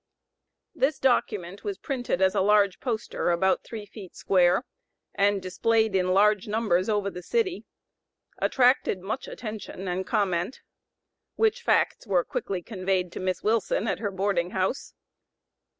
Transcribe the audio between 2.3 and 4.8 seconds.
a large poster, about three feet square,